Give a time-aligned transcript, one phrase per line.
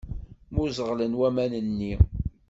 [0.51, 1.93] Mmuẓeɣlen waman-nni.